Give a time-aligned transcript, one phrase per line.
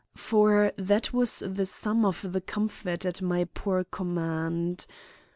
[0.17, 4.87] For that was the sum of the comfort at my poor command.